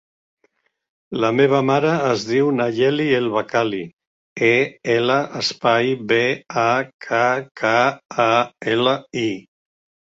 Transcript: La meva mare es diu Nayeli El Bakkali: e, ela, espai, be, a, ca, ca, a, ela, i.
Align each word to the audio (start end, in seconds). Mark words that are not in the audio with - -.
La 1.25 1.29
meva 1.39 1.59
mare 1.67 1.91
es 2.13 2.25
diu 2.29 2.49
Nayeli 2.61 3.07
El 3.19 3.29
Bakkali: 3.37 3.83
e, 4.49 4.51
ela, 4.97 5.21
espai, 5.45 5.95
be, 6.13 6.21
a, 6.67 6.69
ca, 7.09 7.25
ca, 7.65 7.77
a, 8.31 8.33
ela, 8.77 9.01
i. 9.29 9.31